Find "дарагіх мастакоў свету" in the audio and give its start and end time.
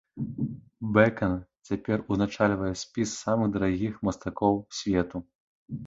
3.59-5.17